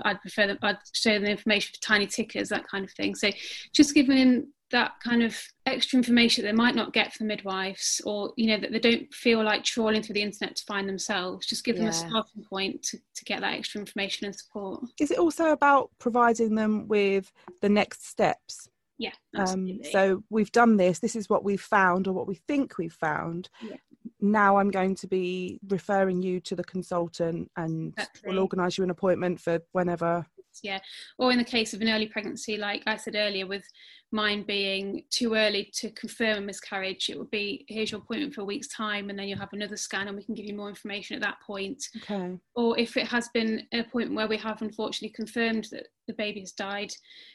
[0.05, 3.15] I'd prefer that I'd show them the information for tiny tickers, that kind of thing.
[3.15, 3.31] So
[3.73, 5.35] just giving them that kind of
[5.65, 9.13] extra information that they might not get from midwives or, you know, that they don't
[9.15, 11.47] feel like trawling through the internet to find themselves.
[11.47, 14.85] Just give them a starting point to, to get that extra information and support.
[15.01, 17.33] Is it also about providing them with
[17.63, 18.69] the next steps?
[18.99, 20.99] Yeah, Um, so we've done this.
[20.99, 23.49] This is what we've found, or what we think we've found.
[23.63, 23.77] Yeah.
[24.21, 28.23] Now I'm going to be referring you to the consultant, and Exactly.
[28.31, 30.27] we'll organise you an appointment for whenever.
[30.65, 30.81] yeah
[31.19, 33.63] or in the case of an early pregnancy like i said earlier with
[34.11, 38.41] mine being too early to confirm a miscarriage it would be here's your appointment for
[38.41, 40.69] a week's time and then you'll have another scan and we can give you more
[40.69, 42.37] information at that point Okay.
[42.57, 46.41] or if it has been a point where we have unfortunately confirmed that the baby
[46.41, 46.91] has died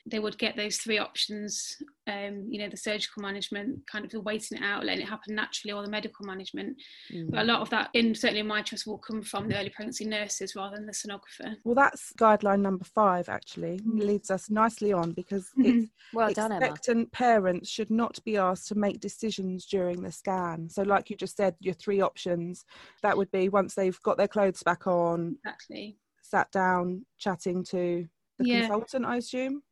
[0.06, 4.20] they would get those three options um, you know the surgical management kind of the
[4.20, 6.76] waiting it out letting it happen naturally or the medical management
[7.14, 7.30] mm.
[7.30, 9.70] but a lot of that in certainly in my trust will come from the early
[9.70, 13.30] pregnancy nurses rather than the sonographer Well, that's guideline number five.
[13.30, 14.00] Actually, mm.
[14.00, 15.80] leads us nicely on because mm-hmm.
[15.80, 16.66] it's Well done, Emma.
[16.66, 20.70] expectant parents should not be asked to make decisions during the scan.
[20.70, 22.66] So, like you just said, your three options
[23.02, 28.08] that would be once they've got their clothes back on, exactly sat down, chatting to
[28.40, 28.68] the Yeah.
[28.68, 29.64] consultant, I assume.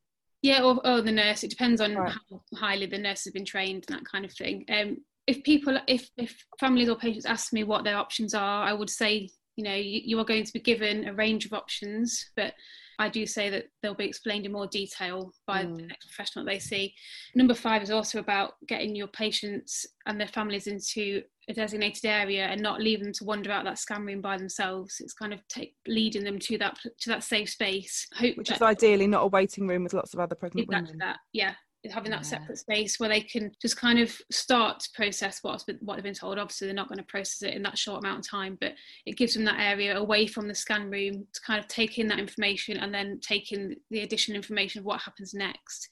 [0.41, 1.43] Yeah, or, or the nurse.
[1.43, 2.13] It depends on Right.
[2.13, 4.65] how highly the nurse has been trained and that kind of thing.
[4.69, 4.97] Um,
[5.27, 8.89] if people, if if families or patients ask me what their options are, I would
[8.89, 12.53] say, you know, you, you are going to be given a range of options, but
[12.99, 15.87] I do say that they'll be explained in more detail by the mm.
[15.87, 16.93] next professional they see.
[17.35, 22.45] Number five is also about getting your patients and their families into a designated area
[22.45, 24.97] and not leaving them to wander out that scan room by themselves.
[24.99, 28.07] It's kind of take, leading them to that to that safe space.
[28.13, 30.93] Hope Which that- is ideally not a waiting room with lots of other pregnant exactly
[30.93, 30.99] women.
[30.99, 31.53] that yeah
[31.89, 32.39] having that Yeah.
[32.39, 36.03] separate space where they can just kind of start to process what's been, what they've
[36.03, 36.37] been told.
[36.37, 39.17] Obviously they're not going to process it in that short amount of time but it
[39.17, 42.19] gives them that area away from the scan room to kind of take in that
[42.19, 45.89] information and then take in the additional information of what happens next.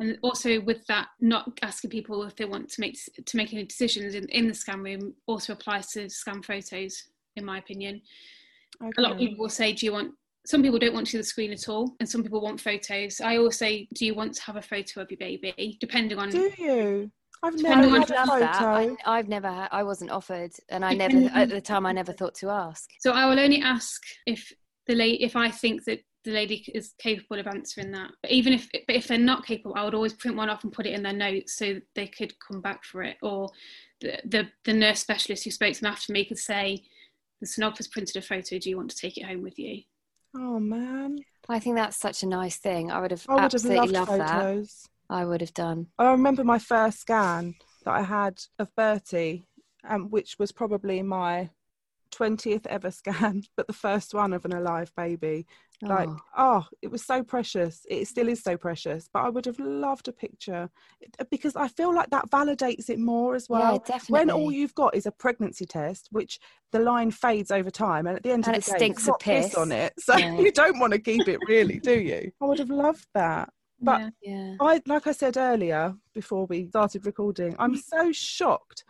[0.00, 3.64] And also with that not asking people if they want to make to make any
[3.64, 7.04] decisions in, in the scan room also applies to scan photos
[7.36, 8.02] in my opinion.
[8.98, 10.12] A lot of people will say, Do you want
[10.46, 13.20] some people don't want to see the screen at all, and some people want photos.
[13.20, 15.76] I always say, Do you want to have a photo of your baby?
[15.80, 17.10] Depending on Do you?
[17.42, 18.40] I've Depending never on- had a photo.
[18.40, 18.62] that.
[18.62, 22.12] I, I've never had, I wasn't offered, and I never, at the time, I never
[22.12, 22.88] thought to ask.
[23.00, 24.50] so I will only ask if
[24.86, 28.10] the lady if I think that the lady is capable of answering that.
[28.22, 30.72] But even if but if they're not capable, I would always print one off and
[30.72, 33.16] put it in their notes so they could come back for it.
[33.22, 33.50] Or
[34.00, 36.82] the the, the nurse specialist who spoke to them after me could say,
[37.42, 39.82] the sonographer's printed a photo, do you want to take it home with you?
[40.34, 41.18] Oh man,
[41.48, 42.90] I think that's such a nice thing.
[42.90, 44.46] I would have I would have absolutely loved loved that.
[44.46, 44.88] photos.
[45.10, 45.88] I would have done.
[45.98, 49.44] I remember my first scan that I had of Bertie,
[49.88, 51.50] um, which was probably my
[52.10, 55.46] 20th ever scan, but the first one of an alive baby.
[55.86, 56.18] Like, Oh.
[56.36, 57.86] oh, it was so precious.
[57.88, 60.68] It still is so precious, but I would have loved a picture
[61.30, 63.72] because I feel like that validates it more as well.
[63.74, 64.12] yeah, definitely.
[64.12, 66.38] When all you've got is a pregnancy test, which
[66.72, 69.08] the line fades over time, and at the end And of it the day, stinks
[69.08, 69.54] of piss piss.
[69.56, 70.38] on it, so Yeah.
[70.38, 72.32] you don't want to keep it, really, do you?
[72.40, 73.50] I would have loved that.
[73.80, 74.54] But Yeah.
[74.60, 77.82] I, like I said earlier, before we started recording, I'm mm.
[77.82, 78.84] so shocked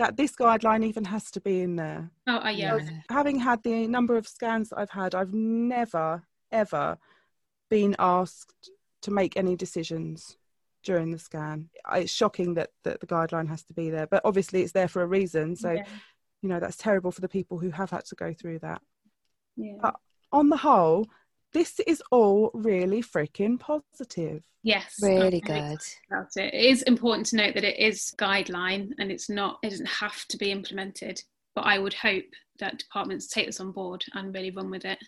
[0.00, 2.10] that this guideline even has to be in there.
[2.26, 2.78] Oh, uh, yeah.
[3.10, 6.96] Having had the number of scans that I've had, I've never, ever
[7.68, 8.70] been asked
[9.02, 10.38] to make any decisions
[10.82, 11.68] during the scan.
[11.92, 15.02] It's shocking that, that the guideline has to be there, but obviously it's there for
[15.02, 15.54] a reason.
[15.54, 15.84] So, yeah.
[16.40, 18.80] you know, that's terrible for the people who have had to go through that.
[19.56, 19.76] yeah.
[19.84, 19.92] Uh,
[20.32, 21.08] On the whole,
[21.52, 24.42] this is all really freaking positive.
[24.62, 24.96] Yes.
[25.02, 25.78] Really I'm good.
[26.10, 26.54] about it.
[26.54, 30.26] It is important to note that it is guideline and it's not it doesn't have
[30.28, 31.22] to be implemented.
[31.54, 32.24] But I would hope
[32.60, 34.98] that departments take this on board and really run with it.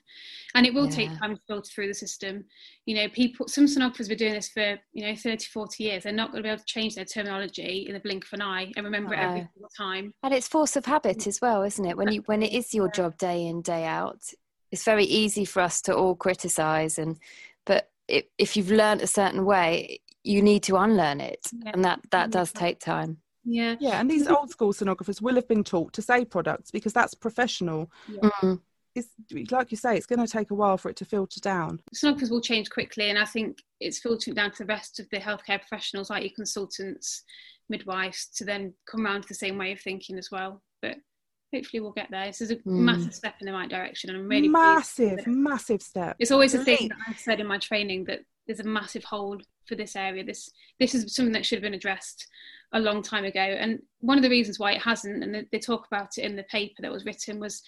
[0.54, 2.44] And it will take time to filter through the system.
[2.86, 6.02] You know, people some sonographers have been doing this for, you know, 30, 40 years.
[6.02, 8.42] They're not going to be able to change their terminology in the blink of an
[8.42, 10.12] eye and remember it every single time.
[10.22, 11.26] And it's force of habit mm.
[11.28, 11.96] as well, isn't it?
[11.96, 14.22] When you when it is your job day in day out,
[14.72, 17.18] it's very easy for us to all criticize and
[17.64, 21.70] but it, if you've learned a certain way, you need to unlearn it, Yeah.
[21.74, 23.18] and that that does take time.
[23.44, 23.76] Yeah.
[23.80, 27.14] Yeah, and these old school sonographers will have been taught to say products because that's
[27.14, 27.90] professional.
[28.10, 28.60] Mm.
[28.94, 29.08] It's
[29.50, 31.80] like you say, it's going to take a while for it to filter down.
[31.94, 35.16] sonographers will change quickly and i think it's filtering down to the rest of the
[35.18, 37.22] healthcare professionals like your consultants
[37.70, 40.96] midwives to then come around to the same way of thinking as well but
[41.52, 42.26] hopefully we'll get there.
[42.26, 42.80] This is a Mm.
[42.80, 44.10] massive step in the right direction.
[44.10, 46.16] And i'm really massive, massive step.
[46.18, 49.38] it's always a thing that i've said in my training that there's a massive hole
[49.68, 50.24] for this area.
[50.24, 50.50] This
[50.80, 52.26] this is something that should have been addressed
[52.72, 53.40] a long time ago.
[53.40, 56.36] And one of the reasons why it hasn't and they, they talk about it in
[56.36, 57.62] the paper that was written was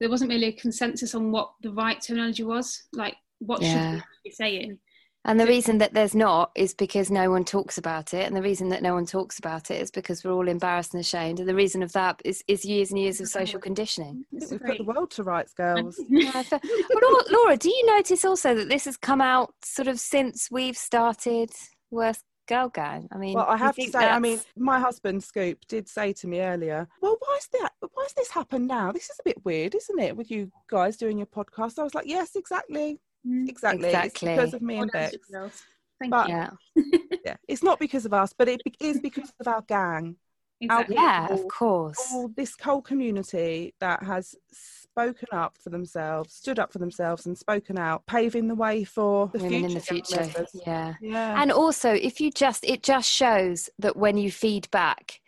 [0.00, 3.72] there wasn't really a consensus on what the right terminology was like what Yeah.
[3.92, 4.78] should we be saying
[5.26, 8.40] And the reason that there's not is because no one talks about it, and the
[8.40, 11.40] reason that no one talks about it is because we're all embarrassed and ashamed.
[11.40, 14.24] And the reason of that is, is years and years of social conditioning.
[14.32, 14.78] I It's think we've great.
[14.78, 16.00] put the world to rights, girls.
[16.08, 19.88] Yeah, so- well, Laura, Laura, do you notice also that this has come out sort
[19.88, 21.50] of since we've started
[21.90, 23.06] Worst Girl Gang?
[23.12, 26.14] I mean, Well, I have to think say, I mean, my husband Scoop did say
[26.14, 27.72] to me earlier, "Well, why is that?
[27.92, 28.90] Why has this happened now?
[28.90, 30.16] This is a bit weird, isn't it?
[30.16, 33.88] With you guys doing your podcast." I was like, "Yes, exactly, exactly.
[33.88, 34.30] Exactly.
[34.32, 35.62] It's because of me and done, Bex.
[35.98, 36.34] Thank But- you.
[36.34, 36.50] yeah,
[37.26, 40.16] Yeah, it's not because of us, but it is because of our gang,
[40.62, 40.94] Exactly.
[40.96, 41.98] yeah, of course.
[42.12, 47.36] all this whole community that has spoken up for themselves, stood up for themselves, and
[47.36, 49.66] spoken out, paving the way for the Women future.
[49.66, 50.94] in the future, yeah.
[51.02, 55.20] Yeah, And also, if you just, it just shows that when you feed back,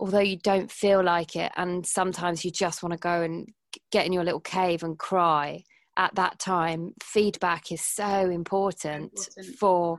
[0.00, 3.48] although you don't feel like it, and sometimes you just want to go and
[3.92, 5.62] get in your little cave and cry,
[6.00, 9.56] at that time, feedback is so important Important.
[9.58, 9.98] for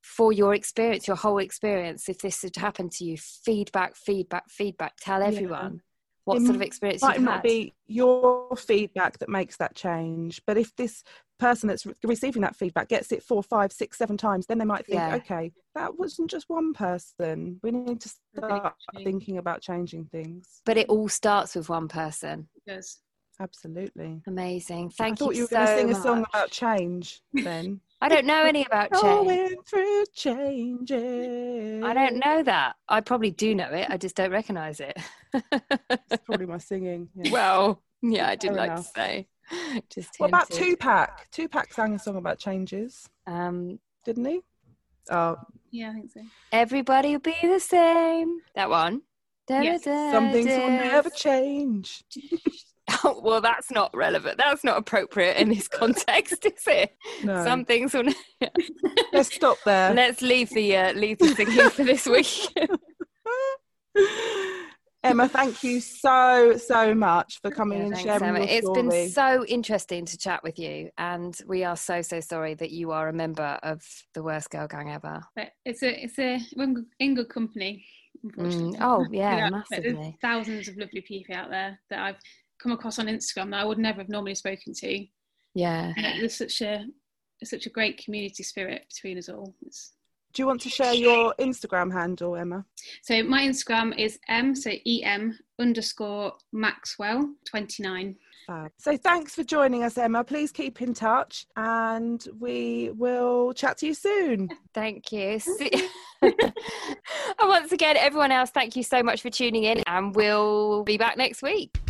[0.00, 2.08] for your experience, your whole experience.
[2.08, 4.94] If this had happened to you, feedback, feedback, feedback.
[5.00, 5.28] Tell Yeah.
[5.28, 5.80] everyone
[6.24, 7.42] what It sort of experience might you've had.
[7.42, 11.02] be your feedback that makes that change, but if this
[11.38, 14.64] person that's re- receiving that feedback gets it four, five, six, seven times, then they
[14.64, 15.16] might think, Yeah.
[15.16, 17.58] okay, that wasn't just one person.
[17.62, 20.60] We need to start thinking about changing things.
[20.64, 22.48] but it all starts with one person.
[22.54, 23.00] Because
[23.40, 24.22] Absolutely.
[24.26, 24.90] Amazing.
[24.90, 25.96] Thank I thought you, you were so going to sing much.
[25.98, 27.80] a song about change then.
[28.00, 29.02] I don't know any about change.
[29.02, 31.84] Going through changes.
[31.84, 32.74] I don't know that.
[32.88, 33.86] I probably do know it.
[33.90, 34.96] I just don't recognise it.
[35.90, 37.08] It's probably my singing.
[37.16, 37.32] yeah.
[37.32, 38.92] well, yeah, I did Fair like enough.
[38.92, 39.28] to say.
[39.90, 40.78] Just what about hinted.
[40.78, 41.28] Tupac?
[41.32, 44.40] Tupac sang a song about changes, Um, didn't he?
[45.10, 45.36] Oh,
[45.72, 46.20] yeah, I think so.
[46.52, 48.38] everybody will be the same.
[48.54, 49.02] That one.
[49.50, 49.84] Yes.
[49.84, 52.04] some things will never change.
[53.02, 54.38] Oh, well, that's not relevant.
[54.38, 56.96] That's not appropriate in this context, is it?
[57.22, 57.42] No.
[57.44, 58.12] Some things will.
[59.12, 59.94] Let's stop there.
[59.94, 62.26] Let's leave the uh, leave the singing for this week.
[65.02, 68.38] Emma, thank you so so much for coming Yeah, and thanks, sharing Emma.
[68.38, 68.82] your It's story.
[68.88, 72.90] been so interesting to chat with you, and we are so so sorry that you
[72.90, 73.82] are a member of
[74.14, 75.22] the worst girl gang ever.
[75.36, 77.84] But it's a it's a we're in good- company.
[78.24, 79.92] Mm, oh, yeah, Without- massively.
[79.92, 82.16] There's thousands of lovely people out there that I've
[82.64, 85.06] come across on Instagram that I would never have normally spoken to.
[85.54, 85.92] Yeah.
[85.96, 86.84] And there's such a
[87.40, 89.54] there's such a great community spirit between us all.
[89.66, 89.92] It's,
[90.32, 92.64] Do you want to share your Instagram handle, Emma?
[93.02, 98.16] so my Instagram is m so em underscore maxwell twenty nine.
[98.46, 98.70] Fab.
[98.78, 100.22] So thanks for joining us, Emma.
[100.24, 104.48] Please keep in touch, and we will chat to you soon.
[104.74, 105.40] Thank you.
[107.40, 110.96] And once again, everyone else, thank you so much for tuning in, and we'll be
[110.96, 111.83] back next week.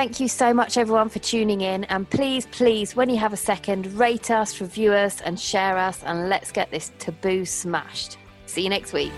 [0.00, 1.84] Thank you so much, everyone, for tuning in.
[1.84, 6.02] And please, please, when you have a second, rate us, review us, and share us,
[6.04, 8.16] and let's get this taboo smashed.
[8.46, 9.12] See you next week.